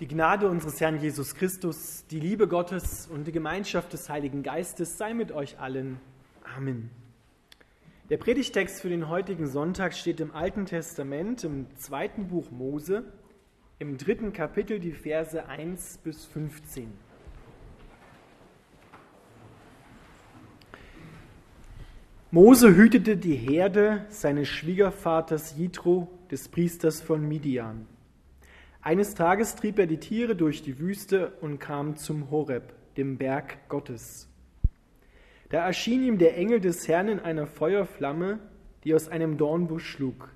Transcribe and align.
Die 0.00 0.08
Gnade 0.08 0.48
unseres 0.48 0.80
Herrn 0.80 0.98
Jesus 0.98 1.36
Christus, 1.36 2.04
die 2.10 2.18
Liebe 2.18 2.48
Gottes 2.48 3.06
und 3.06 3.28
die 3.28 3.32
Gemeinschaft 3.32 3.92
des 3.92 4.08
Heiligen 4.08 4.42
Geistes 4.42 4.98
sei 4.98 5.14
mit 5.14 5.30
euch 5.30 5.60
allen. 5.60 6.00
Amen. 6.56 6.90
Der 8.10 8.16
Predigtext 8.16 8.80
für 8.80 8.88
den 8.88 9.08
heutigen 9.08 9.46
Sonntag 9.46 9.94
steht 9.94 10.18
im 10.18 10.34
Alten 10.34 10.66
Testament 10.66 11.44
im 11.44 11.68
zweiten 11.76 12.26
Buch 12.26 12.50
Mose, 12.50 13.04
im 13.78 13.96
dritten 13.96 14.32
Kapitel 14.32 14.80
die 14.80 14.90
Verse 14.90 15.46
1 15.46 15.98
bis 15.98 16.24
15. 16.26 16.92
Mose 22.32 22.74
hütete 22.74 23.16
die 23.16 23.36
Herde 23.36 24.06
seines 24.08 24.48
Schwiegervaters 24.48 25.56
Jitro, 25.56 26.08
des 26.32 26.48
Priesters 26.48 27.00
von 27.00 27.28
Midian. 27.28 27.86
Eines 28.84 29.14
Tages 29.14 29.56
trieb 29.56 29.78
er 29.78 29.86
die 29.86 29.96
Tiere 29.96 30.36
durch 30.36 30.60
die 30.60 30.78
Wüste 30.78 31.32
und 31.40 31.58
kam 31.58 31.96
zum 31.96 32.30
Horeb, 32.30 32.74
dem 32.98 33.16
Berg 33.16 33.66
Gottes. 33.70 34.28
Da 35.48 35.64
erschien 35.64 36.02
ihm 36.04 36.18
der 36.18 36.36
Engel 36.36 36.60
des 36.60 36.86
Herrn 36.86 37.08
in 37.08 37.18
einer 37.18 37.46
Feuerflamme, 37.46 38.40
die 38.84 38.94
aus 38.94 39.08
einem 39.08 39.38
Dornbusch 39.38 39.86
schlug. 39.86 40.28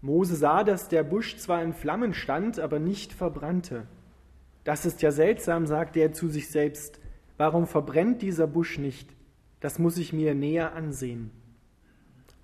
Mose 0.00 0.36
sah, 0.36 0.62
dass 0.62 0.88
der 0.88 1.02
Busch 1.02 1.38
zwar 1.38 1.60
in 1.60 1.72
Flammen 1.72 2.14
stand, 2.14 2.60
aber 2.60 2.78
nicht 2.78 3.12
verbrannte. 3.12 3.88
Das 4.62 4.86
ist 4.86 5.02
ja 5.02 5.10
seltsam, 5.10 5.66
sagte 5.66 5.98
er 5.98 6.12
zu 6.12 6.28
sich 6.28 6.48
selbst. 6.48 7.00
Warum 7.36 7.66
verbrennt 7.66 8.22
dieser 8.22 8.46
Busch 8.46 8.78
nicht? 8.78 9.10
Das 9.58 9.80
muss 9.80 9.98
ich 9.98 10.12
mir 10.12 10.36
näher 10.36 10.72
ansehen. 10.74 11.32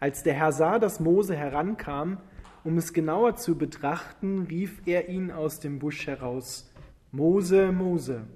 Als 0.01 0.25
der 0.25 0.35
Herr 0.35 0.51
sah, 0.51 0.81
dass 0.81 0.99
Mose 0.99 1.37
herankam, 1.37 2.19
um 2.65 2.79
es 2.79 2.93
genauer 2.93 3.37
zu 3.37 3.57
betrachten, 3.57 4.43
rief 4.43 4.83
er 4.87 5.09
ihn 5.09 5.31
aus 5.31 5.61
dem 5.61 5.79
Busch 5.79 6.07
heraus. 6.07 6.71
Mose, 7.11 7.73
Mose. 7.73 8.27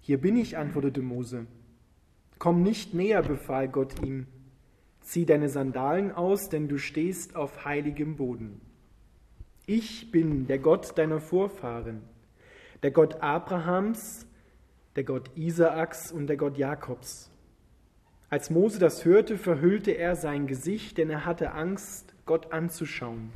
Hier 0.00 0.20
bin 0.20 0.36
ich, 0.36 0.58
antwortete 0.58 1.02
Mose. 1.02 1.46
Komm 2.38 2.62
nicht 2.62 2.92
näher, 2.94 3.22
befahl 3.22 3.68
Gott 3.68 4.02
ihm. 4.02 4.26
Zieh 5.00 5.26
deine 5.26 5.48
Sandalen 5.48 6.12
aus, 6.12 6.48
denn 6.48 6.68
du 6.68 6.78
stehst 6.78 7.36
auf 7.36 7.64
heiligem 7.64 8.16
Boden. 8.16 8.60
Ich 9.66 10.10
bin 10.10 10.46
der 10.46 10.58
Gott 10.58 10.98
deiner 10.98 11.20
Vorfahren, 11.20 12.02
der 12.82 12.90
Gott 12.90 13.22
Abrahams, 13.22 14.26
der 14.96 15.04
Gott 15.04 15.30
Isaaks 15.36 16.12
und 16.12 16.26
der 16.26 16.36
Gott 16.36 16.58
Jakobs. 16.58 17.30
Als 18.28 18.50
Mose 18.50 18.78
das 18.78 19.04
hörte, 19.04 19.38
verhüllte 19.38 19.92
er 19.92 20.16
sein 20.16 20.46
Gesicht, 20.46 20.98
denn 20.98 21.10
er 21.10 21.24
hatte 21.24 21.52
Angst, 21.52 22.11
Gott 22.24 22.52
anzuschauen. 22.52 23.30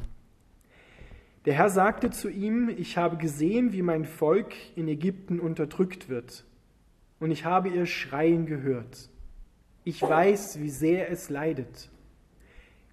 Der 1.45 1.55
Herr 1.55 1.71
sagte 1.71 2.11
zu 2.11 2.29
ihm, 2.29 2.69
ich 2.69 2.97
habe 2.97 3.17
gesehen, 3.17 3.73
wie 3.73 3.83
mein 3.83 4.05
Volk 4.05 4.53
in 4.75 4.89
Ägypten 4.89 5.41
unterdrückt 5.41 6.09
wird, 6.09 6.45
und 7.19 7.31
ich 7.31 7.45
habe 7.45 7.69
ihr 7.69 7.87
Schreien 7.87 8.47
gehört. 8.47 9.09
Ich 9.85 10.03
weiß, 10.03 10.61
wie 10.61 10.71
sehr 10.71 11.11
es 11.11 11.31
leidet. 11.31 11.91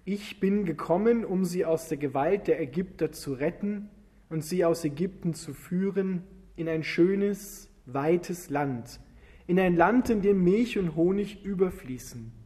Ich 0.04 0.40
bin 0.40 0.64
gekommen, 0.64 1.24
um 1.24 1.44
sie 1.44 1.64
aus 1.64 1.88
der 1.88 1.98
Gewalt 1.98 2.46
der 2.46 2.60
Ägypter 2.60 3.10
zu 3.12 3.34
retten 3.34 3.90
und 4.30 4.44
sie 4.44 4.64
aus 4.64 4.84
Ägypten 4.84 5.34
zu 5.34 5.52
führen 5.52 6.22
in 6.56 6.68
ein 6.68 6.84
schönes, 6.84 7.68
weites 7.86 8.50
Land, 8.50 9.00
in 9.46 9.58
ein 9.58 9.76
Land, 9.76 10.10
in 10.10 10.22
dem 10.22 10.42
Milch 10.42 10.78
und 10.78 10.94
Honig 10.94 11.44
überfließen 11.44 12.43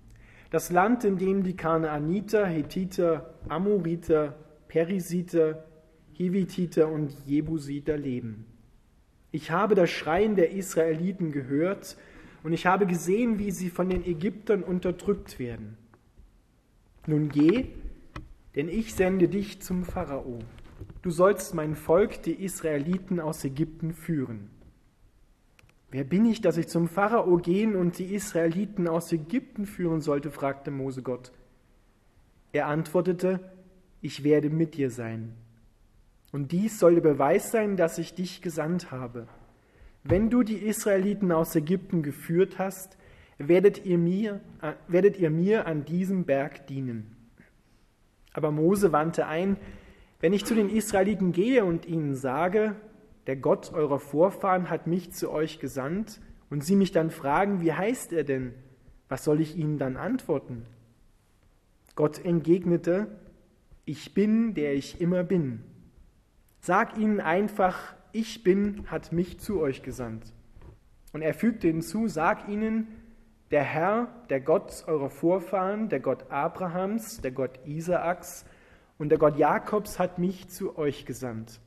das 0.50 0.70
Land, 0.70 1.04
in 1.04 1.18
dem 1.18 1.42
die 1.42 1.56
Kanaaniter, 1.56 2.46
Hethiter, 2.46 3.34
Amoriter, 3.48 4.34
Perisiter, 4.68 5.64
Hivititer 6.12 6.88
und 6.88 7.12
Jebusiter 7.26 7.96
leben. 7.96 8.46
Ich 9.30 9.50
habe 9.50 9.74
das 9.74 9.90
Schreien 9.90 10.36
der 10.36 10.52
Israeliten 10.52 11.32
gehört 11.32 11.96
und 12.42 12.52
ich 12.52 12.66
habe 12.66 12.86
gesehen, 12.86 13.38
wie 13.38 13.50
sie 13.50 13.68
von 13.68 13.90
den 13.90 14.04
Ägyptern 14.04 14.62
unterdrückt 14.62 15.38
werden. 15.38 15.76
Nun 17.06 17.28
geh, 17.28 17.66
denn 18.56 18.68
ich 18.68 18.94
sende 18.94 19.28
dich 19.28 19.60
zum 19.60 19.84
Pharao. 19.84 20.40
Du 21.02 21.10
sollst 21.10 21.54
mein 21.54 21.74
Volk, 21.74 22.22
die 22.22 22.42
Israeliten 22.42 23.20
aus 23.20 23.44
Ägypten, 23.44 23.92
führen. 23.92 24.50
Wer 25.90 26.04
bin 26.04 26.26
ich, 26.26 26.40
dass 26.40 26.58
ich 26.58 26.68
zum 26.68 26.86
Pharao 26.86 27.38
gehen 27.38 27.74
und 27.74 27.98
die 27.98 28.14
Israeliten 28.14 28.88
aus 28.88 29.10
Ägypten 29.12 29.64
führen 29.64 30.00
sollte? 30.00 30.30
fragte 30.30 30.70
Mose 30.70 31.02
Gott. 31.02 31.32
Er 32.52 32.66
antwortete, 32.66 33.40
ich 34.02 34.22
werde 34.22 34.50
mit 34.50 34.76
dir 34.76 34.90
sein. 34.90 35.34
Und 36.30 36.52
dies 36.52 36.78
soll 36.78 36.96
der 36.96 37.00
Beweis 37.00 37.50
sein, 37.50 37.76
dass 37.76 37.98
ich 37.98 38.14
dich 38.14 38.42
gesandt 38.42 38.90
habe. 38.90 39.28
Wenn 40.04 40.28
du 40.28 40.42
die 40.42 40.58
Israeliten 40.58 41.32
aus 41.32 41.56
Ägypten 41.56 42.02
geführt 42.02 42.58
hast, 42.58 42.98
werdet 43.38 43.84
ihr 43.86 43.98
mir, 43.98 44.40
äh, 44.60 44.74
werdet 44.88 45.18
ihr 45.18 45.30
mir 45.30 45.66
an 45.66 45.84
diesem 45.84 46.24
Berg 46.24 46.66
dienen. 46.66 47.16
Aber 48.34 48.50
Mose 48.50 48.92
wandte 48.92 49.26
ein, 49.26 49.56
wenn 50.20 50.32
ich 50.32 50.44
zu 50.44 50.54
den 50.54 50.68
Israeliten 50.68 51.32
gehe 51.32 51.64
und 51.64 51.86
ihnen 51.86 52.14
sage, 52.14 52.76
der 53.28 53.36
Gott 53.36 53.72
eurer 53.72 54.00
Vorfahren 54.00 54.70
hat 54.70 54.88
mich 54.88 55.12
zu 55.12 55.30
euch 55.30 55.60
gesandt, 55.60 56.20
und 56.50 56.64
sie 56.64 56.76
mich 56.76 56.92
dann 56.92 57.10
fragen, 57.10 57.60
wie 57.60 57.72
heißt 57.72 58.12
er 58.12 58.24
denn? 58.24 58.54
Was 59.08 59.24
soll 59.24 59.40
ich 59.40 59.56
ihnen 59.56 59.78
dann 59.78 59.96
antworten? 59.96 60.64
Gott 61.94 62.24
entgegnete, 62.24 63.08
ich 63.84 64.14
bin, 64.14 64.54
der 64.54 64.74
ich 64.74 65.00
immer 65.00 65.24
bin. 65.24 65.62
Sag 66.60 66.98
ihnen 66.98 67.20
einfach, 67.20 67.94
ich 68.12 68.42
bin, 68.42 68.84
hat 68.90 69.12
mich 69.12 69.40
zu 69.40 69.60
euch 69.60 69.82
gesandt. 69.82 70.32
Und 71.12 71.22
er 71.22 71.34
fügte 71.34 71.68
hinzu, 71.68 72.08
sag 72.08 72.48
ihnen, 72.48 72.88
der 73.50 73.62
Herr, 73.62 74.08
der 74.28 74.40
Gott 74.40 74.84
eurer 74.86 75.08
Vorfahren, 75.08 75.88
der 75.88 76.00
Gott 76.00 76.30
Abrahams, 76.30 77.20
der 77.20 77.32
Gott 77.32 77.60
Isaaks 77.66 78.44
und 78.98 79.08
der 79.08 79.18
Gott 79.18 79.36
Jakobs 79.38 79.98
hat 79.98 80.18
mich 80.18 80.48
zu 80.48 80.76
euch 80.76 81.06
gesandt. 81.06 81.60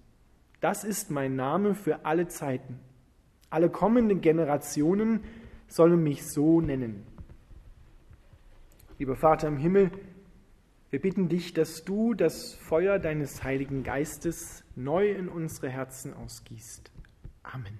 Das 0.61 0.83
ist 0.83 1.09
mein 1.09 1.35
Name 1.35 1.73
für 1.75 2.05
alle 2.05 2.27
Zeiten. 2.27 2.79
Alle 3.49 3.69
kommenden 3.69 4.21
Generationen 4.21 5.23
sollen 5.67 6.01
mich 6.01 6.25
so 6.25 6.61
nennen. 6.61 7.05
Lieber 8.99 9.15
Vater 9.15 9.47
im 9.47 9.57
Himmel, 9.57 9.91
wir 10.91 11.01
bitten 11.01 11.29
dich, 11.29 11.53
dass 11.53 11.83
du 11.83 12.13
das 12.13 12.53
Feuer 12.53 12.99
deines 12.99 13.43
Heiligen 13.43 13.83
Geistes 13.83 14.63
neu 14.75 15.09
in 15.09 15.29
unsere 15.29 15.69
Herzen 15.69 16.13
ausgießt. 16.13 16.91
Amen. 17.43 17.79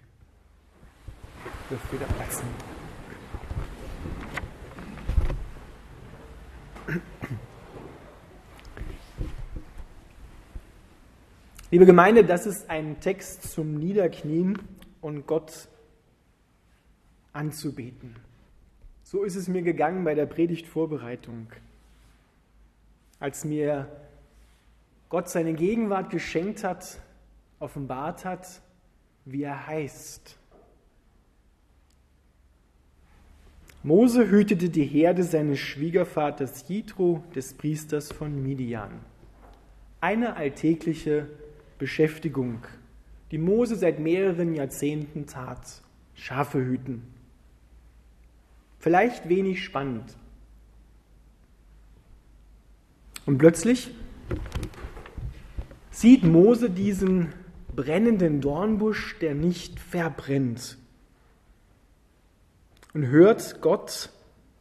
Dürft 1.69 1.93
wieder 1.93 2.05
Platz 2.05 2.41
nehmen. 2.41 2.80
Liebe 11.73 11.85
Gemeinde, 11.85 12.25
das 12.25 12.47
ist 12.47 12.69
ein 12.69 12.99
Text 12.99 13.43
zum 13.49 13.75
Niederknien 13.75 14.59
und 14.99 15.25
Gott 15.25 15.69
anzubeten. 17.31 18.17
So 19.03 19.23
ist 19.23 19.37
es 19.37 19.47
mir 19.47 19.61
gegangen 19.61 20.03
bei 20.03 20.13
der 20.13 20.25
Predigtvorbereitung. 20.25 21.47
Als 23.21 23.45
mir 23.45 23.87
Gott 25.07 25.29
seine 25.29 25.53
Gegenwart 25.53 26.09
geschenkt 26.09 26.65
hat, 26.65 26.99
offenbart 27.59 28.25
hat, 28.25 28.61
wie 29.23 29.43
er 29.43 29.65
heißt. 29.65 30.37
Mose 33.81 34.29
hütete 34.29 34.69
die 34.69 34.83
Herde 34.83 35.23
seines 35.23 35.59
Schwiegervaters 35.59 36.67
Jitro, 36.67 37.23
des 37.33 37.53
Priesters 37.53 38.11
von 38.11 38.43
Midian. 38.43 38.99
Eine 40.01 40.35
alltägliche 40.35 41.29
Beschäftigung, 41.81 42.59
die 43.31 43.39
Mose 43.39 43.75
seit 43.75 43.97
mehreren 43.99 44.53
Jahrzehnten 44.53 45.25
tat. 45.25 45.81
Schafe 46.13 46.63
hüten. 46.63 47.01
Vielleicht 48.77 49.27
wenig 49.27 49.63
spannend. 49.63 50.15
Und 53.25 53.39
plötzlich 53.39 53.89
sieht 55.89 56.23
Mose 56.23 56.69
diesen 56.69 57.33
brennenden 57.75 58.41
Dornbusch, 58.41 59.17
der 59.17 59.33
nicht 59.33 59.79
verbrennt. 59.79 60.77
Und 62.93 63.07
hört 63.07 63.59
Gott 63.59 64.11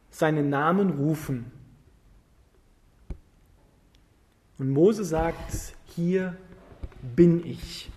seinen 0.09 0.49
Namen 0.49 0.89
rufen. 0.89 1.51
Und 4.57 4.71
Mose 4.71 5.03
sagt, 5.03 5.75
hier 5.85 6.35
bin 7.01 7.45
ich. 7.45 7.89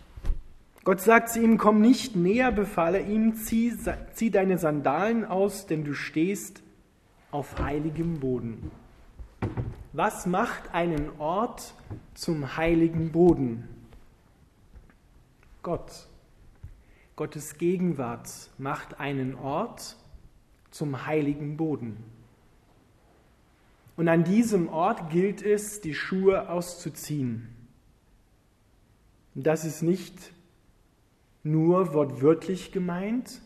Gott 0.84 1.00
sagt 1.00 1.30
zu 1.30 1.40
ihm, 1.40 1.56
komm 1.56 1.80
nicht 1.80 2.14
näher, 2.14 2.52
befahle 2.52 3.00
ihm, 3.00 3.36
zieh, 3.36 3.72
zieh 4.12 4.30
deine 4.30 4.58
Sandalen 4.58 5.24
aus, 5.24 5.66
denn 5.66 5.84
du 5.84 5.94
stehst 5.94 6.62
auf 7.30 7.58
heiligem 7.58 8.20
Boden. 8.20 8.70
Was 9.92 10.26
macht 10.26 10.74
einen 10.74 11.08
Ort 11.18 11.72
zum 12.14 12.56
heiligen 12.56 13.12
Boden? 13.12 13.68
Gott. 15.62 16.08
Gottes 17.16 17.58
Gegenwart 17.58 18.28
macht 18.58 18.98
einen 18.98 19.36
Ort 19.36 19.96
zum 20.70 21.06
heiligen 21.06 21.56
Boden. 21.56 21.96
Und 23.96 24.08
an 24.08 24.24
diesem 24.24 24.68
Ort 24.68 25.10
gilt 25.10 25.40
es, 25.40 25.80
die 25.80 25.94
Schuhe 25.94 26.48
auszuziehen. 26.48 27.53
Das 29.34 29.64
ist 29.64 29.82
nicht 29.82 30.32
nur 31.42 31.92
wortwörtlich 31.92 32.70
gemeint, 32.70 33.42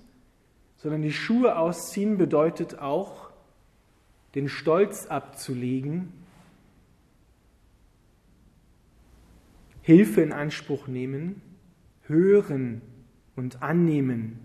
sondern 0.77 1.03
die 1.03 1.13
Schuhe 1.13 1.59
ausziehen 1.59 2.19
bedeutet 2.19 2.79
auch, 2.79 3.31
den 4.35 4.49
Stolz 4.49 5.07
abzulegen, 5.07 6.13
Hilfe 9.81 10.21
in 10.21 10.33
Anspruch 10.33 10.87
nehmen, 10.87 11.41
hören 12.03 12.83
und 13.37 13.63
annehmen, 13.63 14.39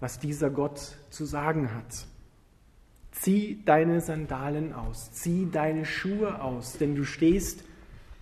was 0.00 0.18
dieser 0.18 0.50
Gott 0.50 0.96
zu 1.10 1.24
sagen 1.24 1.72
hat. 1.72 2.06
Zieh 3.12 3.62
deine 3.64 4.00
Sandalen 4.00 4.72
aus, 4.72 5.12
zieh 5.12 5.48
deine 5.50 5.84
Schuhe 5.84 6.42
aus, 6.42 6.72
denn 6.72 6.96
du 6.96 7.04
stehst 7.04 7.62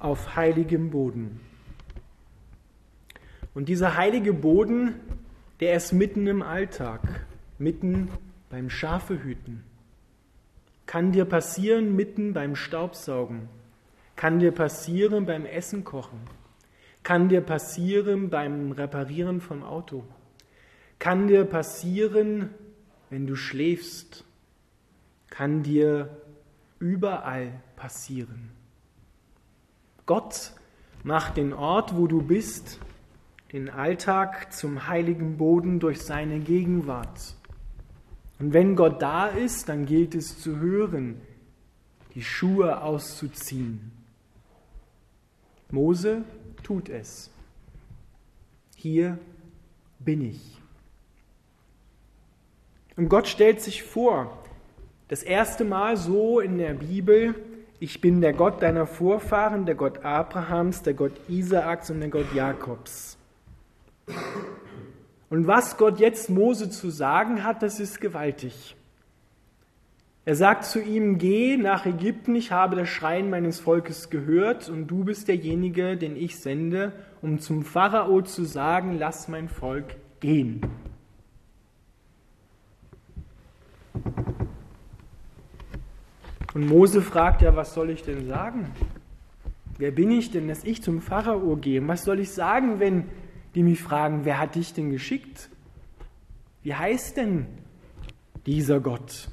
auf 0.01 0.35
heiligem 0.35 0.91
Boden. 0.91 1.41
Und 3.55 3.69
dieser 3.69 3.97
heilige 3.97 4.33
Boden, 4.33 4.95
der 5.61 5.75
ist 5.75 5.93
mitten 5.93 6.27
im 6.27 6.43
Alltag, 6.43 7.27
mitten 7.59 8.09
beim 8.49 8.71
Schafehüten. 8.71 9.63
Kann 10.87 11.13
dir 11.13 11.25
passieren 11.25 11.95
mitten 11.95 12.33
beim 12.33 12.57
Staubsaugen. 12.57 13.49
Kann 14.17 14.41
dir 14.41 14.53
passieren 14.53 15.27
beim 15.27 15.47
Essen 15.47 15.85
kochen. 15.85 16.21
Kann 17.03 17.29
dir 17.29 17.43
passieren 17.43 18.29
beim 18.29 18.73
Reparieren 18.73 19.41
vom 19.41 19.63
Auto. 19.63 20.05
Kann 20.99 21.29
dir 21.29 21.45
passieren, 21.45 22.51
wenn 23.09 23.27
du 23.27 23.37
schläfst. 23.37 24.25
Kann 25.29 25.63
dir 25.63 26.11
überall 26.79 27.53
passieren. 27.77 28.60
Gott 30.11 30.51
macht 31.05 31.37
den 31.37 31.53
Ort, 31.53 31.97
wo 31.97 32.09
du 32.09 32.21
bist, 32.21 32.81
den 33.53 33.71
Alltag 33.71 34.53
zum 34.53 34.89
heiligen 34.89 35.37
Boden 35.37 35.79
durch 35.79 36.03
seine 36.03 36.41
Gegenwart. 36.41 37.37
Und 38.41 38.53
wenn 38.53 38.75
Gott 38.75 39.01
da 39.01 39.29
ist, 39.29 39.69
dann 39.69 39.87
gilt 39.87 40.17
es 40.17 40.41
zu 40.41 40.59
hören, 40.59 41.21
die 42.17 42.25
Schuhe 42.25 42.83
auszuziehen. 42.83 43.93
Mose 45.71 46.25
tut 46.65 46.89
es. 46.89 47.31
Hier 48.75 49.17
bin 50.01 50.23
ich. 50.23 50.61
Und 52.97 53.09
Gott 53.09 53.29
stellt 53.29 53.61
sich 53.61 53.85
vor, 53.85 54.43
das 55.07 55.23
erste 55.23 55.65
Mal 55.65 55.97
so 55.97 56.41
in 56.41 56.59
der 56.59 56.75
Bibel, 56.75 57.37
ich 57.81 58.03
bin 58.03 58.21
der 58.21 58.35
Gott 58.35 58.63
deiner 58.63 58.87
Vorfahren, 58.87 59.65
der 59.65 59.75
Gott 59.75 60.05
Abrahams, 60.05 60.83
der 60.83 60.93
Gott 60.93 61.13
Isaaks 61.29 61.91
und 61.91 62.01
der 62.01 62.11
Gott 62.11 62.33
Jakobs. 62.35 63.17
Und 65.31 65.47
was 65.47 65.79
Gott 65.79 65.99
jetzt 65.99 66.29
Mose 66.29 66.69
zu 66.69 66.91
sagen 66.91 67.43
hat, 67.43 67.63
das 67.63 67.81
ist 67.81 68.01
gewaltig. 68.01 68.77
Er 70.27 70.37
sagt 70.37 70.67
zu 70.67 70.81
ihm, 70.81 71.17
geh 71.17 71.57
nach 71.57 71.87
Ägypten, 71.87 72.37
ich 72.37 72.53
habe 72.53 72.77
das 72.77 72.91
Schreien 72.91 73.31
meines 73.31 73.59
Volkes 73.61 74.11
gehört 74.11 74.69
und 74.69 74.87
du 74.89 75.05
bist 75.05 75.29
derjenige, 75.29 75.97
den 75.97 76.17
ich 76.17 76.39
sende, 76.39 76.93
um 77.23 77.39
zum 77.39 77.65
Pharao 77.65 78.21
zu 78.21 78.45
sagen, 78.45 78.99
lass 78.99 79.27
mein 79.29 79.49
Volk 79.49 79.97
gehen. 80.21 80.61
Und 86.55 86.67
Mose 86.67 87.01
fragt 87.03 87.43
ja, 87.43 87.55
was 87.55 87.75
soll 87.75 87.91
ich 87.91 88.03
denn 88.03 88.27
sagen? 88.27 88.71
Wer 89.79 89.93
bin 89.93 90.11
ich 90.11 90.31
denn, 90.31 90.49
dass 90.49 90.65
ich 90.65 90.83
zum 90.83 91.01
Pharao 91.01 91.57
gehe? 91.57 91.87
Was 91.87 92.05
soll 92.05 92.21
ich 92.21 92.31
sagen, 92.31 92.81
wenn 92.81 93.05
die 93.55 93.63
mich 93.63 93.81
fragen, 93.81 94.25
wer 94.25 94.39
hat 94.39 94.55
dich 94.55 94.75
denn 94.75 94.91
geschickt? 94.91 95.49
Wie 96.63 96.75
heißt 96.75 97.17
denn 97.17 97.47
dieser 98.47 98.81
Gott? 98.81 99.29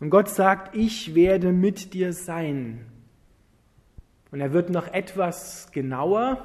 Und 0.00 0.10
Gott 0.10 0.30
sagt, 0.30 0.74
ich 0.74 1.14
werde 1.14 1.52
mit 1.52 1.92
dir 1.92 2.12
sein. 2.12 2.86
Und 4.30 4.40
er 4.40 4.52
wird 4.52 4.70
noch 4.70 4.88
etwas 4.88 5.70
genauer. 5.72 6.44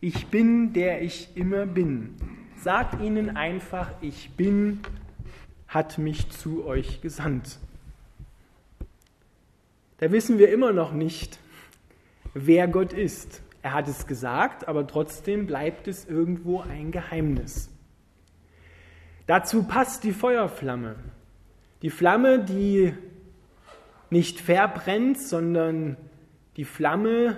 Ich 0.00 0.26
bin, 0.26 0.72
der 0.72 1.02
ich 1.02 1.28
immer 1.36 1.64
bin. 1.66 2.14
Sagt 2.56 3.00
ihnen 3.00 3.36
einfach, 3.36 3.92
ich 4.00 4.30
bin, 4.36 4.80
hat 5.74 5.98
mich 5.98 6.30
zu 6.30 6.64
euch 6.64 7.00
gesandt. 7.00 7.58
Da 9.98 10.12
wissen 10.12 10.38
wir 10.38 10.52
immer 10.52 10.72
noch 10.72 10.92
nicht, 10.92 11.40
wer 12.32 12.68
Gott 12.68 12.92
ist. 12.92 13.42
Er 13.60 13.72
hat 13.72 13.88
es 13.88 14.06
gesagt, 14.06 14.68
aber 14.68 14.86
trotzdem 14.86 15.46
bleibt 15.46 15.88
es 15.88 16.04
irgendwo 16.04 16.60
ein 16.60 16.92
Geheimnis. 16.92 17.70
Dazu 19.26 19.64
passt 19.64 20.04
die 20.04 20.12
Feuerflamme. 20.12 20.94
Die 21.82 21.90
Flamme, 21.90 22.44
die 22.44 22.94
nicht 24.10 24.40
verbrennt, 24.40 25.18
sondern 25.18 25.96
die 26.56 26.64
Flamme, 26.64 27.36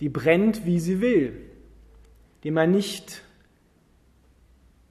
die 0.00 0.08
brennt, 0.08 0.64
wie 0.64 0.80
sie 0.80 1.02
will, 1.02 1.50
die 2.44 2.50
man 2.50 2.70
nicht 2.70 3.24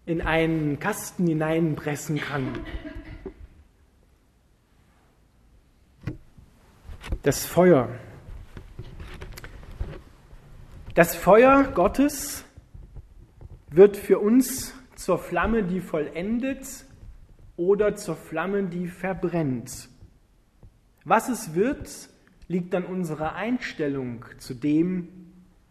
in 0.09 0.21
einen 0.21 0.79
Kasten 0.79 1.27
hineinpressen 1.27 2.19
kann. 2.19 2.47
Das 7.21 7.45
Feuer. 7.45 7.89
Das 10.95 11.15
Feuer 11.15 11.63
Gottes 11.75 12.43
wird 13.69 13.97
für 13.97 14.17
uns 14.17 14.73
zur 14.95 15.19
Flamme, 15.19 15.61
die 15.61 15.79
vollendet 15.79 16.65
oder 17.55 17.95
zur 17.95 18.15
Flamme, 18.15 18.63
die 18.63 18.87
verbrennt. 18.87 19.89
Was 21.05 21.29
es 21.29 21.53
wird, 21.53 22.09
liegt 22.47 22.73
an 22.73 22.85
unserer 22.85 23.35
Einstellung 23.35 24.25
zu 24.39 24.55
dem, 24.55 25.07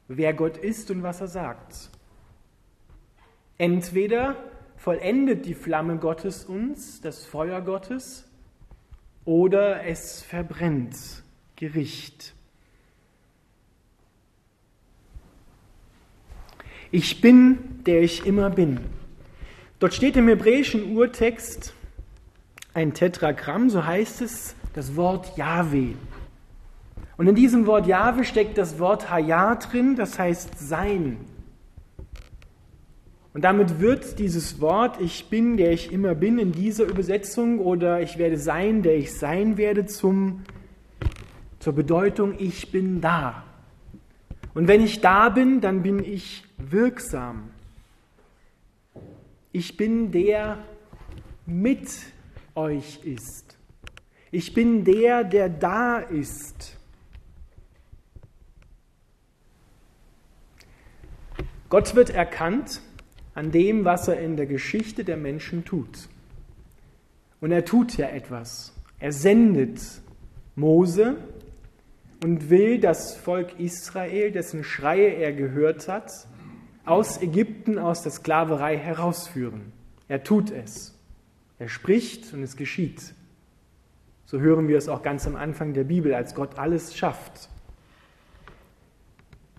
wer 0.07 0.33
Gott 0.33 0.57
ist 0.57 0.93
und 0.93 1.03
was 1.03 1.21
er 1.21 1.29
sagt. 1.29 1.91
Entweder 3.59 4.37
vollendet 4.77 5.45
die 5.45 5.55
Flamme 5.55 5.97
Gottes 5.97 6.45
uns, 6.45 7.01
das 7.01 7.27
Feuer 7.27 7.61
Gottes, 7.61 8.25
oder 9.25 9.85
es 9.85 10.23
verbrennt, 10.23 10.97
Gericht. 11.57 12.35
Ich 16.91 17.21
bin, 17.21 17.83
der 17.85 18.01
ich 18.01 18.25
immer 18.25 18.49
bin. 18.49 18.81
Dort 19.81 19.93
steht 19.93 20.17
im 20.17 20.29
hebräischen 20.29 20.97
Urtext 20.97 21.75
ein 22.73 22.95
Tetragramm, 22.95 23.69
so 23.69 23.85
heißt 23.85 24.23
es, 24.23 24.55
das 24.73 24.97
Wort 24.97 25.37
Yahweh. 25.37 25.95
Und 27.17 27.27
in 27.27 27.35
diesem 27.35 27.67
Wort 27.67 27.87
Yahweh 27.87 28.25
steckt 28.25 28.57
das 28.57 28.79
Wort 28.79 29.11
Hayah 29.11 29.57
drin, 29.57 29.97
das 29.97 30.19
heißt 30.19 30.59
sein. 30.59 31.19
Und 33.35 33.43
damit 33.43 33.81
wird 33.81 34.19
dieses 34.19 34.61
Wort 34.61 35.01
Ich 35.01 35.29
bin, 35.29 35.57
der 35.57 35.73
ich 35.73 35.93
immer 35.93 36.15
bin, 36.15 36.39
in 36.39 36.53
dieser 36.53 36.85
Übersetzung 36.85 37.59
oder 37.59 38.01
Ich 38.01 38.19
werde 38.19 38.39
sein, 38.39 38.83
der 38.83 38.97
ich 38.97 39.15
sein 39.15 39.57
werde, 39.57 39.87
zum, 39.87 40.45
zur 41.59 41.75
Bedeutung 41.75 42.35
Ich 42.39 42.71
bin 42.71 43.01
da. 43.01 43.45
Und 44.55 44.67
wenn 44.67 44.83
ich 44.83 45.01
da 45.01 45.29
bin, 45.29 45.61
dann 45.61 45.83
bin 45.83 46.03
ich 46.03 46.45
wirksam. 46.57 47.51
Ich 49.53 49.77
bin 49.77 50.11
der 50.11 50.59
mit 51.47 51.89
euch 52.55 53.05
ist. 53.05 53.57
Ich 54.31 54.53
bin 54.53 54.85
der, 54.85 55.25
der 55.25 55.49
da 55.49 55.99
ist. 55.99 56.77
Gott 61.69 61.95
wird 61.95 62.11
erkannt 62.11 62.81
an 63.39 63.53
dem, 63.53 63.85
was 63.85 64.09
er 64.09 64.19
in 64.19 64.37
der 64.37 64.47
Geschichte 64.47 65.05
der 65.05 65.17
Menschen 65.17 65.65
tut. 65.65 66.09
Und 67.41 67.53
er 67.53 67.65
tut 67.65 67.97
ja 67.97 68.09
etwas. 68.09 68.75
Er 68.99 69.13
sendet 69.13 69.81
Mose 70.57 71.17
und 72.25 72.51
will 72.51 72.81
das 72.81 73.15
Volk 73.15 73.61
Israel, 73.61 74.33
dessen 74.33 74.65
Schreie 74.65 75.11
er 75.11 75.33
gehört 75.33 75.87
hat, 75.87 76.11
aus 76.85 77.23
Ägypten, 77.23 77.79
aus 77.79 78.03
der 78.03 78.11
Sklaverei 78.11 78.77
herausführen. 78.77 79.73
Er 80.09 80.25
tut 80.25 80.51
es. 80.51 80.99
Er 81.61 81.69
spricht 81.69 82.33
und 82.35 82.43
es 82.43 82.57
geschieht. 82.57 83.15
So 84.25 84.41
hören 84.41 84.67
wir 84.67 84.79
es 84.79 84.89
auch 84.89 85.03
ganz 85.03 85.29
am 85.29 85.37
Anfang 85.37 85.75
der 85.75 85.85
Bibel, 85.85 86.13
als 86.13 86.35
Gott 86.35 86.59
alles 86.59 86.97
schafft. 86.97 87.49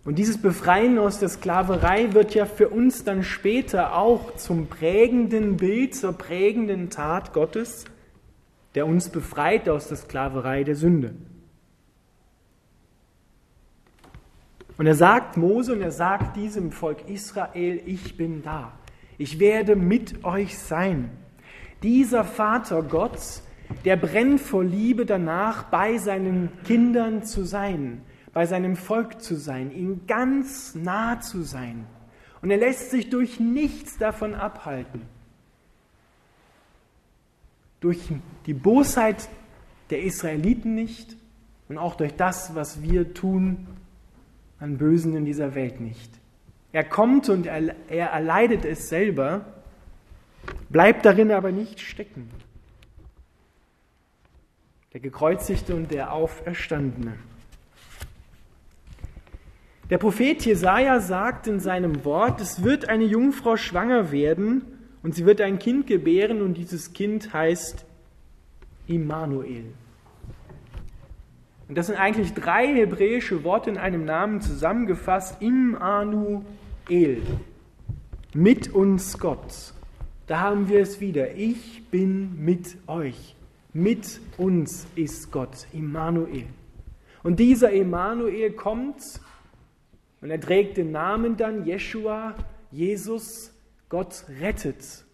Und 0.06 0.18
dieses 0.18 0.42
Befreien 0.42 0.98
aus 0.98 1.20
der 1.20 1.30
Sklaverei 1.30 2.14
wird 2.14 2.34
ja 2.34 2.46
für 2.46 2.70
uns 2.70 3.04
dann 3.04 3.24
später 3.24 3.96
auch 3.96 4.36
zum 4.36 4.68
prägenden 4.68 5.58
Bild, 5.58 5.94
zur 5.94 6.14
prägenden 6.14 6.90
Tat 6.90 7.34
Gottes, 7.34 7.86
der 8.76 8.88
uns 8.88 9.10
befreit 9.10 9.68
aus 9.68 9.88
der 9.88 9.98
Sklaverei 9.98 10.64
der 10.64 10.76
Sünde. 10.76 11.16
Und 14.78 14.88
er 14.88 14.96
sagt 14.96 15.36
Mose 15.36 15.74
und 15.74 15.82
er 15.82 15.92
sagt 15.92 16.38
diesem 16.38 16.72
Volk 16.72 17.10
Israel, 17.10 17.82
ich 17.86 18.16
bin 18.16 18.42
da. 18.42 18.72
Ich 19.18 19.38
werde 19.38 19.76
mit 19.76 20.24
euch 20.24 20.58
sein. 20.58 21.10
Dieser 21.84 22.24
Vater 22.24 22.84
Gott, 22.84 23.20
der 23.84 23.98
brennt 23.98 24.40
vor 24.40 24.64
Liebe 24.64 25.06
danach, 25.06 25.64
bei 25.64 25.98
seinen 25.98 26.50
Kindern 26.64 27.24
zu 27.24 27.44
sein, 27.44 28.04
bei 28.34 28.46
seinem 28.46 28.76
Volk 28.76 29.22
zu 29.22 29.36
sein, 29.36 29.72
ihnen 29.72 30.06
ganz 30.08 30.76
nah 30.76 31.20
zu 31.20 31.44
sein. 31.44 31.86
Und 32.42 32.52
er 32.52 32.58
lässt 32.58 32.92
sich 32.92 33.10
durch 33.10 33.40
nichts 33.40 33.98
davon 33.98 34.34
abhalten. 34.34 35.02
Durch 37.80 38.00
die 38.46 38.54
Bosheit 38.54 39.30
der 39.90 40.04
Israeliten 40.04 40.76
nicht 40.76 41.16
und 41.68 41.78
auch 41.78 41.96
durch 41.96 42.16
das, 42.16 42.56
was 42.56 42.82
wir 42.82 43.14
tun 43.14 43.68
an 44.60 44.78
Bösen 44.78 45.16
in 45.16 45.26
dieser 45.26 45.56
Welt 45.56 45.80
nicht. 45.80 46.12
Er 46.72 46.84
kommt 46.84 47.30
und 47.30 47.46
er, 47.46 47.76
er 47.88 48.08
erleidet 48.10 48.66
es 48.66 48.90
selber, 48.90 49.46
bleibt 50.70 51.06
darin 51.06 51.32
aber 51.32 51.52
nicht 51.52 51.80
stecken. 51.80 52.30
Der 54.94 55.00
Gekreuzigte 55.00 55.76
und 55.76 55.92
der 55.92 56.14
Auferstandene. 56.14 57.16
Der 59.90 59.98
Prophet 59.98 60.46
Jesaja 60.46 61.00
sagt 61.00 61.48
in 61.48 61.60
seinem 61.60 62.06
Wort: 62.06 62.42
Es 62.42 62.64
wird 62.64 62.90
eine 62.90 63.06
Jungfrau 63.06 63.58
schwanger 63.58 64.12
werden 64.12 64.64
und 65.02 65.16
sie 65.16 65.26
wird 65.26 65.42
ein 65.42 65.58
Kind 65.58 65.88
gebären 65.88 66.42
und 66.42 66.56
dieses 66.56 66.94
Kind 66.94 67.34
heißt 67.34 67.86
Immanuel. 68.88 69.66
Und 71.68 71.78
das 71.78 71.88
sind 71.88 71.98
eigentlich 71.98 72.34
drei 72.34 72.68
hebräische 72.68 73.44
Worte 73.44 73.70
in 73.70 73.78
einem 73.78 74.06
Namen 74.06 74.42
zusammengefasst. 74.42 75.42
Immanuel. 75.42 77.22
Mit 78.34 78.74
uns 78.74 79.18
Gott. 79.18 79.74
Da 80.28 80.40
haben 80.40 80.70
wir 80.70 80.82
es 80.82 81.00
wieder. 81.00 81.36
Ich 81.36 81.84
bin 81.90 82.44
mit 82.44 82.78
euch. 82.88 83.36
Mit 83.74 84.20
uns 84.38 84.88
ist 84.96 85.32
Gott. 85.32 85.68
Immanuel. 85.74 86.46
Und 87.24 87.40
dieser 87.40 87.72
Immanuel 87.72 88.52
kommt 88.52 89.02
und 90.22 90.32
er 90.32 90.40
trägt 90.40 90.78
den 90.78 90.92
Namen 90.92 91.38
dann 91.38 91.66
Jeshua, 91.66 92.36
Jesus, 92.72 93.54
Gott 93.88 94.26
rettet. 94.40 95.06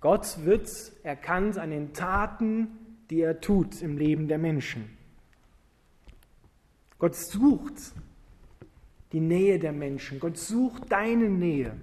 Gott 0.00 0.44
wird 0.44 0.68
erkannt 1.02 1.58
an 1.58 1.70
den 1.70 1.92
Taten, 1.92 2.68
die 3.10 3.20
er 3.20 3.40
tut 3.40 3.80
im 3.82 3.96
Leben 3.96 4.28
der 4.28 4.38
Menschen. 4.38 4.96
Gott 6.98 7.14
sucht 7.14 7.92
die 9.12 9.20
Nähe 9.20 9.58
der 9.58 9.72
Menschen. 9.72 10.20
Gott 10.20 10.38
sucht 10.38 10.90
deine 10.90 11.28
Nähe. 11.28 11.76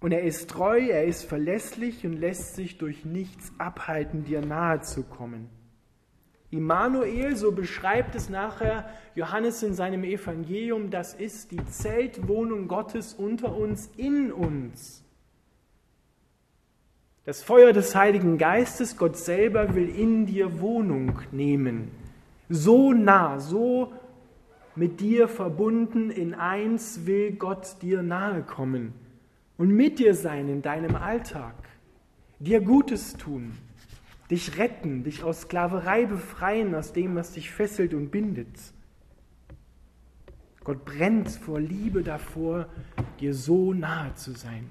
Und 0.00 0.12
er 0.12 0.22
ist 0.22 0.48
treu, 0.48 0.78
er 0.78 1.04
ist 1.04 1.24
verlässlich 1.24 2.06
und 2.06 2.14
lässt 2.14 2.54
sich 2.54 2.78
durch 2.78 3.04
nichts 3.04 3.52
abhalten, 3.58 4.24
dir 4.24 4.40
nahe 4.40 4.80
zu 4.80 5.02
kommen. 5.02 5.50
Immanuel, 6.50 7.36
so 7.36 7.52
beschreibt 7.52 8.14
es 8.14 8.28
nachher 8.28 8.88
Johannes 9.14 9.62
in 9.62 9.74
seinem 9.74 10.04
Evangelium, 10.04 10.90
das 10.90 11.14
ist 11.14 11.50
die 11.50 11.64
Zeltwohnung 11.66 12.68
Gottes 12.68 13.14
unter 13.14 13.54
uns, 13.54 13.90
in 13.96 14.32
uns. 14.32 15.02
Das 17.24 17.42
Feuer 17.42 17.74
des 17.74 17.94
Heiligen 17.94 18.38
Geistes, 18.38 18.96
Gott 18.96 19.16
selber 19.16 19.74
will 19.74 19.88
in 19.88 20.24
dir 20.24 20.60
Wohnung 20.60 21.20
nehmen 21.30 21.90
so 22.48 22.92
nah, 22.92 23.38
so 23.38 23.92
mit 24.74 25.00
dir 25.00 25.28
verbunden 25.28 26.10
in 26.10 26.34
eins 26.34 27.06
will 27.06 27.32
Gott 27.32 27.82
dir 27.82 28.02
nahe 28.02 28.42
kommen 28.42 28.94
und 29.56 29.68
mit 29.68 29.98
dir 29.98 30.14
sein 30.14 30.48
in 30.48 30.62
deinem 30.62 30.94
Alltag, 30.94 31.54
dir 32.38 32.60
Gutes 32.60 33.14
tun, 33.14 33.56
dich 34.30 34.58
retten, 34.58 35.04
dich 35.04 35.22
aus 35.22 35.42
Sklaverei 35.42 36.06
befreien, 36.06 36.74
aus 36.74 36.92
dem, 36.92 37.14
was 37.16 37.32
dich 37.32 37.50
fesselt 37.50 37.94
und 37.94 38.10
bindet. 38.10 38.48
Gott 40.64 40.84
brennt 40.84 41.30
vor 41.30 41.60
Liebe 41.60 42.02
davor, 42.02 42.66
dir 43.20 43.34
so 43.34 43.72
nahe 43.72 44.14
zu 44.14 44.32
sein. 44.32 44.68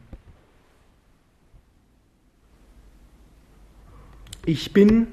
Ich 4.45 4.73
bin, 4.73 5.07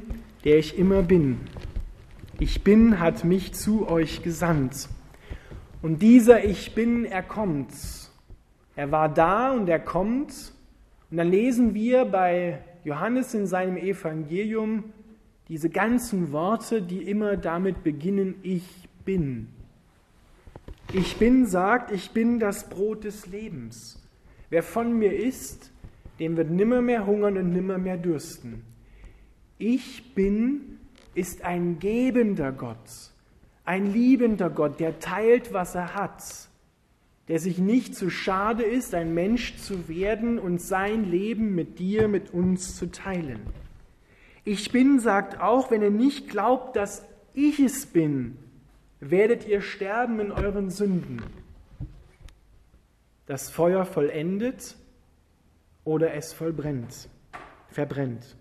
der 0.45 0.59
ich 0.59 0.79
immer 0.79 1.03
bin, 1.03 1.41
ich 2.41 2.65
bin 2.65 2.99
hat 2.99 3.25
mich 3.25 3.55
zu 3.55 3.89
euch 3.89 4.23
gesandt. 4.23 4.89
Und 5.83 6.03
dieser 6.03 6.45
Ich 6.45 6.75
bin, 6.75 7.05
er 7.05 7.23
kommt. 7.23 7.73
Er 8.75 8.91
war 8.91 9.09
da 9.09 9.53
und 9.53 9.69
er 9.69 9.79
kommt. 9.79 10.53
Und 11.11 11.17
dann 11.17 11.31
lesen 11.31 11.75
wir 11.75 12.05
bei 12.05 12.59
Johannes 12.85 13.35
in 13.35 13.47
seinem 13.47 13.77
Evangelium 13.77 14.93
diese 15.49 15.69
ganzen 15.69 16.33
Worte, 16.33 16.83
die 16.83 17.03
immer 17.03 17.37
damit 17.37 17.83
beginnen, 17.83 18.37
ich 18.43 18.89
bin. 19.05 19.49
Ich 20.93 21.17
bin 21.17 21.47
sagt, 21.47 21.91
ich 21.91 22.11
bin 22.13 22.39
das 22.39 22.69
Brot 22.69 23.05
des 23.05 23.27
Lebens. 23.27 24.01
Wer 24.49 24.63
von 24.63 24.97
mir 24.99 25.15
isst, 25.15 25.73
dem 26.19 26.37
wird 26.37 26.51
nimmer 26.51 26.81
mehr 26.81 27.07
hungern 27.07 27.37
und 27.37 27.51
nimmer 27.51 27.79
mehr 27.79 27.97
dürsten. 27.97 28.63
Ich 29.59 30.15
bin 30.15 30.79
ist 31.15 31.43
ein 31.43 31.79
gebender 31.79 32.53
Gott, 32.53 33.13
ein 33.65 33.93
liebender 33.93 34.51
Gott, 34.51 34.81
der 34.81 34.99
teilt, 34.99 35.53
was 35.53 35.75
er 35.75 35.95
hat, 35.95 36.49
der 37.29 37.39
sich 37.39 37.59
nicht 37.59 37.95
zu 37.95 38.11
schade 38.11 38.63
ist, 38.63 38.95
ein 38.95 39.15
Mensch 39.15 39.57
zu 39.57 39.89
werden 39.89 40.39
und 40.39 40.61
sein 40.61 41.11
Leben 41.11 41.55
mit 41.55 41.79
dir, 41.79 42.09
mit 42.09 42.33
uns 42.35 42.77
zu 42.77 42.91
teilen. 42.91 43.41
Ich 44.45 44.71
bin 44.73 44.99
sagt 44.99 45.41
auch, 45.41 45.71
wenn 45.71 45.83
ihr 45.83 45.91
nicht 45.91 46.29
glaubt, 46.29 46.77
dass 46.77 47.07
ich 47.33 47.59
es 47.61 47.87
bin, 47.87 48.37
werdet 49.01 49.47
ihr 49.49 49.63
sterben 49.63 50.21
in 50.21 50.33
euren 50.33 50.71
Sünden. 50.71 51.23
Das 53.27 53.49
Feuer 53.49 53.87
vollendet 53.87 54.77
oder 55.83 56.13
es 56.13 56.35
vollbrennt, 56.35 57.09
verbrennt. 57.69 58.37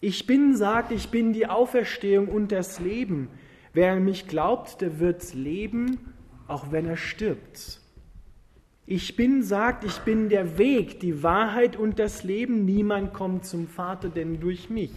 Ich 0.00 0.26
bin, 0.26 0.56
sagt, 0.56 0.90
ich 0.90 1.10
bin 1.10 1.32
die 1.32 1.46
Auferstehung 1.46 2.28
und 2.28 2.50
das 2.50 2.80
Leben. 2.80 3.28
Wer 3.72 3.92
an 3.92 4.04
mich 4.04 4.26
glaubt, 4.26 4.80
der 4.80 4.98
wird 4.98 5.34
leben, 5.34 6.14
auch 6.48 6.72
wenn 6.72 6.86
er 6.86 6.96
stirbt. 6.96 7.80
Ich 8.90 9.16
bin, 9.16 9.42
sagt, 9.42 9.84
ich 9.84 9.98
bin 9.98 10.30
der 10.30 10.56
Weg, 10.56 10.98
die 11.00 11.22
Wahrheit 11.22 11.76
und 11.76 11.98
das 11.98 12.24
Leben. 12.24 12.64
Niemand 12.64 13.12
kommt 13.12 13.44
zum 13.44 13.68
Vater, 13.68 14.08
denn 14.08 14.40
durch 14.40 14.70
mich. 14.70 14.94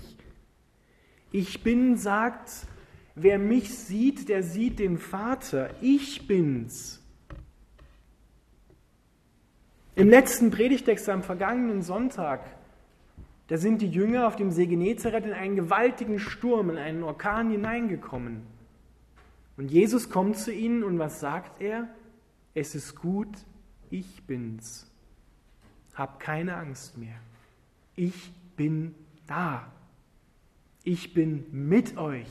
Ich 1.33 1.61
bin, 1.61 1.97
sagt, 1.97 2.49
wer 3.15 3.37
mich 3.37 3.75
sieht, 3.75 4.29
der 4.29 4.43
sieht 4.43 4.79
den 4.79 4.97
Vater. 4.97 5.71
Ich 5.81 6.25
bin's. 6.25 7.01
Im 9.95 10.09
letzten 10.09 10.51
Predigtext 10.51 11.09
am 11.09 11.21
vergangenen 11.21 11.81
Sonntag 11.81 12.39
da 13.51 13.57
sind 13.57 13.81
die 13.81 13.89
Jünger 13.89 14.27
auf 14.27 14.37
dem 14.37 14.49
See 14.49 14.65
Genezareth 14.65 15.25
in 15.25 15.33
einen 15.33 15.57
gewaltigen 15.57 16.19
Sturm, 16.19 16.69
in 16.69 16.77
einen 16.77 17.03
Orkan 17.03 17.51
hineingekommen. 17.51 18.43
Und 19.57 19.69
Jesus 19.69 20.09
kommt 20.09 20.37
zu 20.37 20.53
ihnen 20.53 20.85
und 20.85 20.97
was 20.99 21.19
sagt 21.19 21.61
er? 21.61 21.89
Es 22.53 22.75
ist 22.75 22.95
gut, 22.95 23.27
ich 23.91 24.23
bin's. 24.25 24.87
Hab 25.93 26.19
keine 26.19 26.55
Angst 26.55 26.97
mehr. 26.97 27.15
Ich 27.95 28.31
bin 28.55 28.95
da. 29.27 29.71
Ich 30.83 31.13
bin 31.13 31.45
mit 31.51 31.97
euch. 31.97 32.27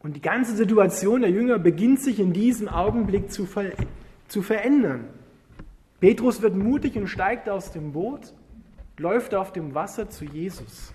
Und 0.00 0.16
die 0.16 0.22
ganze 0.22 0.56
Situation 0.56 1.20
der 1.20 1.30
Jünger 1.30 1.58
beginnt 1.58 2.00
sich 2.00 2.18
in 2.18 2.32
diesem 2.32 2.68
Augenblick 2.68 3.30
zu, 3.30 3.46
ver 3.46 3.72
zu 4.28 4.42
verändern. 4.42 5.04
Petrus 6.00 6.40
wird 6.40 6.56
mutig 6.56 6.96
und 6.96 7.06
steigt 7.06 7.48
aus 7.48 7.70
dem 7.72 7.92
Boot 7.92 8.32
läuft 9.00 9.34
auf 9.34 9.52
dem 9.52 9.74
Wasser 9.74 10.10
zu 10.10 10.24
Jesus. 10.24 10.92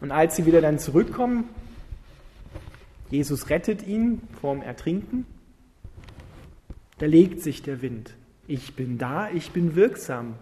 Und 0.00 0.10
als 0.10 0.36
sie 0.36 0.44
wieder 0.44 0.60
dann 0.60 0.78
zurückkommen, 0.78 1.44
Jesus 3.08 3.50
rettet 3.50 3.86
ihn 3.86 4.20
vorm 4.40 4.62
Ertrinken, 4.62 5.26
da 7.00 7.06
legt 7.06 7.40
sich 7.40 7.62
der 7.62 7.80
Wind. 7.80 8.14
Ich 8.46 8.76
bin 8.76 8.98
da, 8.98 9.30
ich 9.30 9.52
bin 9.52 9.74
wirksam. 9.74 10.34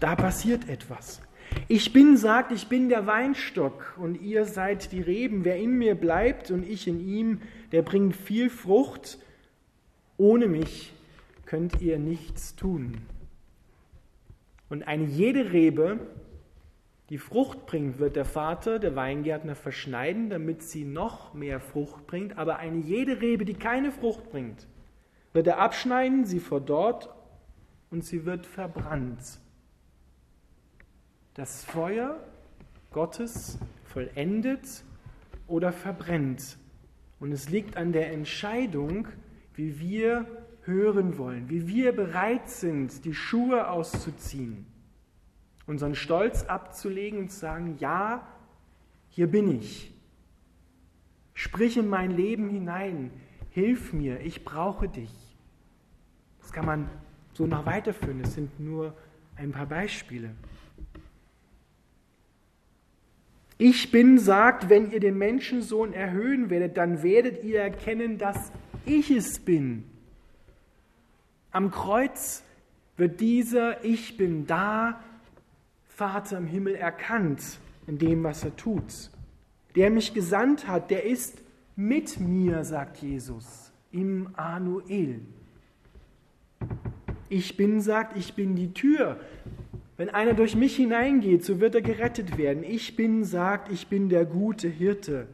Da 0.00 0.16
passiert 0.16 0.68
etwas. 0.68 1.22
Ich 1.68 1.92
bin 1.92 2.16
sagt, 2.16 2.50
ich 2.50 2.66
bin 2.66 2.88
der 2.88 3.06
Weinstock 3.06 3.96
und 3.96 4.20
ihr 4.20 4.44
seid 4.44 4.90
die 4.90 5.00
Reben. 5.00 5.44
Wer 5.44 5.56
in 5.56 5.78
mir 5.78 5.94
bleibt 5.94 6.50
und 6.50 6.68
ich 6.68 6.88
in 6.88 7.00
ihm, 7.00 7.40
der 7.70 7.82
bringt 7.82 8.16
viel 8.16 8.50
Frucht. 8.50 9.18
Ohne 10.16 10.48
mich 10.48 10.92
könnt 11.46 11.80
ihr 11.80 11.98
nichts 11.98 12.56
tun. 12.56 12.98
Und 14.68 14.82
eine 14.82 15.04
jede 15.04 15.52
Rebe, 15.52 16.00
die 17.08 17.18
Frucht 17.18 17.66
bringt, 17.66 18.00
wird 18.00 18.16
der 18.16 18.24
Vater, 18.24 18.80
der 18.80 18.96
Weingärtner, 18.96 19.54
verschneiden, 19.54 20.28
damit 20.28 20.62
sie 20.62 20.84
noch 20.84 21.34
mehr 21.34 21.60
Frucht 21.60 22.08
bringt. 22.08 22.36
Aber 22.36 22.58
eine 22.58 22.78
jede 22.78 23.20
Rebe, 23.20 23.44
die 23.44 23.54
keine 23.54 23.92
Frucht 23.92 24.30
bringt, 24.30 24.66
wird 25.32 25.46
er 25.46 25.58
abschneiden, 25.58 26.24
sie 26.24 26.40
verdorrt 26.40 27.08
und 27.90 28.04
sie 28.04 28.24
wird 28.24 28.46
verbrannt. 28.46 29.40
Das 31.34 31.64
Feuer 31.64 32.18
Gottes 32.90 33.58
vollendet 33.84 34.84
oder 35.46 35.72
verbrennt. 35.72 36.58
Und 37.18 37.32
es 37.32 37.48
liegt 37.48 37.76
an 37.76 37.92
der 37.92 38.12
Entscheidung, 38.12 39.08
wie 39.54 39.78
wir 39.78 40.26
hören 40.62 41.18
wollen, 41.18 41.48
wie 41.48 41.66
wir 41.68 41.92
bereit 41.92 42.48
sind, 42.48 43.04
die 43.04 43.14
Schuhe 43.14 43.68
auszuziehen 43.68 44.66
unseren 45.70 45.94
Stolz 45.94 46.42
abzulegen 46.42 47.20
und 47.20 47.30
zu 47.30 47.38
sagen, 47.38 47.76
ja, 47.78 48.26
hier 49.08 49.28
bin 49.30 49.60
ich. 49.60 49.94
Sprich 51.32 51.76
in 51.76 51.88
mein 51.88 52.10
Leben 52.10 52.50
hinein, 52.50 53.12
hilf 53.50 53.92
mir, 53.92 54.20
ich 54.20 54.44
brauche 54.44 54.88
dich. 54.88 55.12
Das 56.40 56.52
kann 56.52 56.66
man 56.66 56.90
so 57.32 57.46
noch 57.46 57.66
weiterführen, 57.66 58.20
es 58.22 58.34
sind 58.34 58.58
nur 58.58 58.94
ein 59.36 59.52
paar 59.52 59.66
Beispiele. 59.66 60.30
Ich 63.58 63.90
bin 63.90 64.18
sagt, 64.18 64.70
wenn 64.70 64.90
ihr 64.90 65.00
den 65.00 65.18
Menschensohn 65.18 65.92
erhöhen 65.92 66.48
werdet, 66.48 66.76
dann 66.78 67.02
werdet 67.02 67.44
ihr 67.44 67.60
erkennen, 67.60 68.16
dass 68.16 68.50
ich 68.86 69.10
es 69.10 69.38
bin. 69.38 69.84
Am 71.50 71.70
Kreuz 71.70 72.42
wird 72.96 73.20
dieser 73.20 73.84
Ich 73.84 74.16
bin 74.16 74.46
da 74.46 75.02
Vater 75.88 76.38
im 76.38 76.46
Himmel 76.46 76.74
erkannt 76.74 77.58
in 77.86 77.98
dem, 77.98 78.24
was 78.24 78.44
er 78.44 78.56
tut. 78.56 79.10
Der 79.74 79.90
mich 79.90 80.14
gesandt 80.14 80.66
hat, 80.66 80.90
der 80.90 81.04
ist 81.04 81.42
mit 81.80 82.20
mir, 82.20 82.62
sagt 82.64 82.98
Jesus, 82.98 83.72
im 83.90 84.28
Anuel. 84.36 85.20
Ich 87.28 87.56
bin, 87.56 87.80
sagt, 87.80 88.16
ich 88.16 88.34
bin 88.34 88.54
die 88.54 88.72
Tür. 88.74 89.18
Wenn 89.96 90.10
einer 90.10 90.34
durch 90.34 90.56
mich 90.56 90.76
hineingeht, 90.76 91.44
so 91.44 91.60
wird 91.60 91.74
er 91.74 91.82
gerettet 91.82 92.36
werden. 92.36 92.64
Ich 92.64 92.96
bin, 92.96 93.24
sagt, 93.24 93.72
ich 93.72 93.86
bin 93.86 94.08
der 94.08 94.26
gute 94.26 94.68
Hirte. 94.68 95.26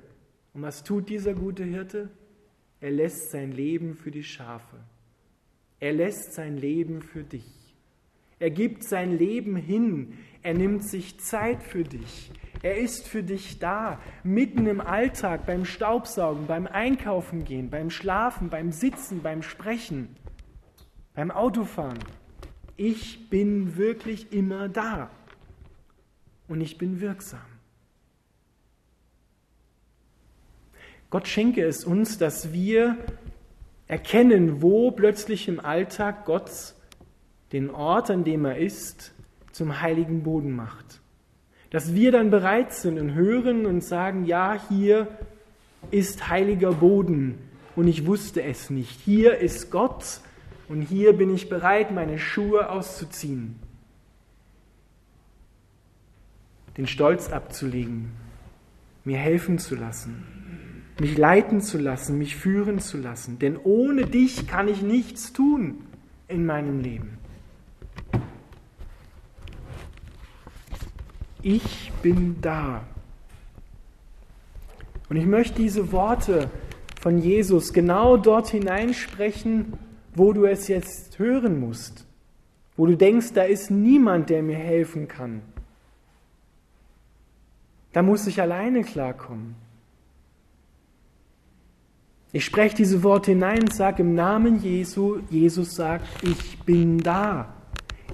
Und 0.55 0.63
was 0.63 0.85
tut 0.85 1.09
dieser 1.09 1.35
gute 1.35 1.65
Hirte? 1.65 2.11
Er 2.81 2.93
lässt 2.93 3.31
sein 3.31 3.53
Leben 3.53 3.95
für 3.95 4.11
die 4.11 4.25
Schafe. 4.25 4.77
Er 5.81 5.93
lässt 5.93 6.35
sein 6.35 6.57
Leben 6.57 7.03
für 7.03 7.25
dich. 7.25 7.75
Er 8.39 8.51
gibt 8.51 8.85
sein 8.85 9.17
Leben 9.19 9.57
hin. 9.57 10.19
Er 10.43 10.55
nimmt 10.55 10.85
sich 10.85 11.19
Zeit 11.19 11.63
für 11.63 11.83
dich. 11.83 12.31
Er 12.63 12.77
ist 12.77 13.07
für 13.07 13.23
dich 13.23 13.59
da, 13.59 14.01
mitten 14.23 14.67
im 14.67 14.81
Alltag, 14.81 15.47
beim 15.47 15.65
Staubsaugen, 15.65 16.47
beim 16.47 16.67
Einkaufen 16.67 17.45
gehen, 17.45 17.71
beim 17.71 17.91
Schlafen, 17.91 18.49
beim 18.49 18.73
Sitzen, 18.73 19.23
beim 19.23 19.43
Sprechen, 19.43 20.17
beim 21.15 21.31
Autofahren. 21.31 21.99
Ich 22.77 23.31
bin 23.31 23.77
wirklich 23.77 24.33
immer 24.33 24.69
da 24.69 25.11
und 26.49 26.61
ich 26.61 26.79
bin 26.79 27.01
wirksam. 27.01 27.41
Gott 31.11 31.29
schenke 31.29 31.65
es 31.65 31.85
uns, 31.85 32.19
dass 32.19 32.53
wir 32.53 32.97
erkennen, 33.87 34.61
wo 34.61 34.91
plötzlich 34.91 35.49
im 35.49 35.61
Alltag 35.61 36.25
Gott 36.25 36.75
den 37.53 37.71
Ort, 37.71 38.11
an 38.11 38.25
dem 38.25 38.45
er 38.45 38.59
ist, 38.59 39.15
zum 39.53 39.81
heiligen 39.81 40.23
Boden 40.25 40.51
macht. 40.51 41.01
Dass 41.77 41.95
wir 41.95 42.11
dann 42.11 42.31
bereit 42.31 42.73
sind 42.73 42.99
und 42.99 43.13
hören 43.13 43.67
und 43.67 43.85
sagen, 43.85 44.25
ja, 44.25 44.59
hier 44.71 45.09
ist 45.91 46.31
heiliger 46.31 46.73
Boden 46.73 47.35
und 47.75 47.87
ich 47.87 48.07
wusste 48.07 48.43
es 48.43 48.71
nicht. 48.71 48.99
Hier 49.01 49.37
ist 49.37 49.71
Gott 49.71 50.23
und 50.71 50.81
hier 50.81 51.13
bin 51.13 51.35
ich 51.35 51.51
bereit, 51.51 51.91
meine 51.91 52.19
Schuhe 52.19 52.71
auszuziehen, 52.71 53.57
den 56.79 56.87
Stolz 56.87 57.31
abzulegen, 57.31 58.13
mir 59.05 59.19
helfen 59.19 59.59
zu 59.59 59.75
lassen, 59.75 60.25
mich 60.99 61.19
leiten 61.19 61.61
zu 61.61 61.77
lassen, 61.77 62.17
mich 62.17 62.37
führen 62.37 62.79
zu 62.79 62.97
lassen. 62.97 63.39
Denn 63.39 63.59
ohne 63.63 64.07
dich 64.07 64.47
kann 64.47 64.69
ich 64.69 64.81
nichts 64.81 65.35
tun 65.35 65.83
in 66.27 66.47
meinem 66.47 66.81
Leben. 66.81 67.19
Ich 71.47 71.93
bin 72.03 72.41
da. 72.41 72.83
Und 75.09 75.17
ich 75.17 75.27
möchte 75.27 75.63
diese 75.63 75.93
Worte 75.93 76.51
von 77.01 77.19
Jesus 77.19 77.73
genau 77.73 78.17
dort 78.17 78.49
hineinsprechen, 78.49 79.75
wo 80.13 80.33
du 80.33 80.45
es 80.47 80.67
jetzt 80.67 81.21
hören 81.21 81.61
musst, 81.61 82.05
wo 82.77 82.87
du 82.87 82.97
denkst, 82.97 83.33
da 83.33 83.45
ist 83.45 83.71
niemand, 83.71 84.29
der 84.29 84.43
mir 84.43 84.57
helfen 84.57 85.07
kann. 85.07 85.41
Da 87.93 88.03
muss 88.03 88.27
ich 88.27 88.41
alleine 88.41 88.83
klarkommen. 88.83 89.55
Ich 92.33 92.45
spreche 92.45 92.75
diese 92.75 93.05
Worte 93.05 93.31
hinein 93.31 93.61
und 93.61 93.73
sage 93.73 94.03
im 94.03 94.17
Namen 94.17 94.61
Jesu, 94.61 95.21
Jesus 95.31 95.77
sagt, 95.77 96.09
ich 96.25 96.59
bin 96.65 96.99
da, 96.99 97.55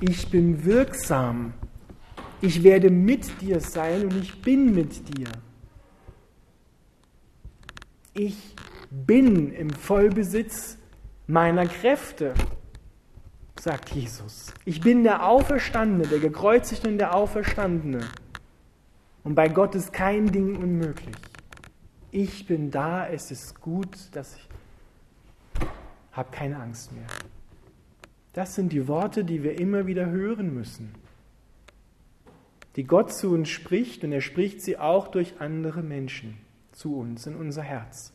ich 0.01 0.29
bin 0.29 0.66
wirksam. 0.66 1.55
Ich 2.45 2.65
werde 2.65 2.91
mit 2.91 3.41
dir 3.41 3.61
sein 3.61 4.03
und 4.03 4.17
ich 4.17 4.43
bin 4.43 4.75
mit 4.75 5.17
dir. 5.17 5.29
Ich 8.15 8.57
bin 8.91 9.53
im 9.53 9.71
Vollbesitz 9.71 10.77
meiner 11.29 11.67
Kräfte, 11.67 12.35
sagt 13.61 13.91
Jesus. 13.91 14.53
Ich 14.65 14.81
bin 14.81 15.05
der 15.05 15.25
Auferstandene, 15.25 16.09
der 16.09 16.19
gekreuzigte 16.19 16.89
und 16.89 16.99
der 16.99 17.15
Auferstandene. 17.15 18.09
Und 19.23 19.37
bei 19.37 19.49
Gott 19.49 19.77
ist 19.77 19.93
kein 19.93 20.27
Ding 20.33 20.57
unmöglich. 20.57 21.15
Ich 22.11 22.45
bin 22.49 22.73
da, 22.73 23.07
es 23.07 23.31
ist 23.31 23.61
gut, 23.61 23.97
dass 24.11 24.35
ich 24.35 24.49
habe 26.11 26.33
keine 26.33 26.57
Angst 26.57 26.91
mehr. 26.91 27.07
Das 28.33 28.57
sind 28.57 28.73
die 28.73 28.89
Worte, 28.89 29.25
die 29.25 29.45
wir 29.45 29.61
immer 29.61 29.87
wieder 29.87 30.07
hören 30.07 30.53
müssen 30.53 31.02
die 32.77 32.85
Gott 32.85 33.13
zu 33.13 33.33
uns 33.33 33.49
spricht, 33.49 34.05
und 34.05 34.13
er 34.13 34.21
spricht 34.21 34.63
sie 34.63 34.79
auch 34.79 35.09
durch 35.09 35.41
andere 35.41 35.83
Menschen 35.83 36.39
zu 36.73 36.97
uns 36.97 37.27
in 37.27 37.37
unser 37.37 37.63
Herz. 37.63 38.13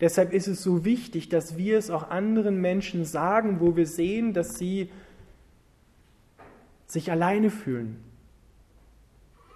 Deshalb 0.00 0.32
ist 0.32 0.48
es 0.48 0.62
so 0.62 0.84
wichtig, 0.84 1.28
dass 1.28 1.56
wir 1.56 1.78
es 1.78 1.90
auch 1.90 2.10
anderen 2.10 2.60
Menschen 2.60 3.04
sagen, 3.04 3.60
wo 3.60 3.76
wir 3.76 3.86
sehen, 3.86 4.32
dass 4.32 4.58
sie 4.58 4.90
sich 6.86 7.10
alleine 7.10 7.50
fühlen, 7.50 8.02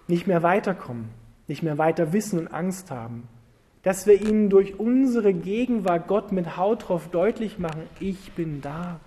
nicht 0.06 0.26
mehr 0.26 0.42
weiterkommen, 0.42 1.08
nicht 1.48 1.62
mehr 1.62 1.78
weiter 1.78 2.12
wissen 2.12 2.38
und 2.38 2.48
Angst 2.48 2.90
haben. 2.90 3.28
Dass 3.82 4.06
wir 4.06 4.20
ihnen 4.20 4.50
durch 4.50 4.78
unsere 4.78 5.32
Gegenwart 5.32 6.08
Gott 6.08 6.32
mit 6.32 6.56
Haut 6.56 6.88
drauf 6.88 7.08
deutlich 7.08 7.58
machen, 7.58 7.82
ich 8.00 8.32
bin 8.32 8.60
da, 8.60 9.00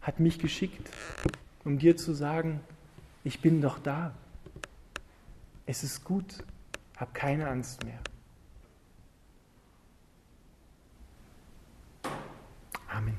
hat 0.00 0.20
mich 0.20 0.38
geschickt, 0.38 0.90
um 1.64 1.78
dir 1.78 1.96
zu 1.96 2.12
sagen, 2.12 2.60
ich 3.24 3.40
bin 3.40 3.60
doch 3.60 3.78
da. 3.78 4.14
Es 5.66 5.84
ist 5.84 6.04
gut. 6.04 6.44
Hab 6.96 7.14
keine 7.14 7.48
Angst 7.48 7.84
mehr. 7.84 7.98
Amen. 12.88 13.16